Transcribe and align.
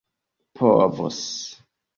povos 0.59 1.21